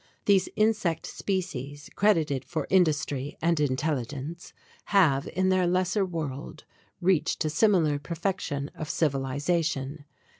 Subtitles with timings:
[0.25, 4.51] These insect species credited for industry and intelligence,
[4.85, 6.63] have in their lesser world
[7.01, 10.05] reached a similar perfection of civilization.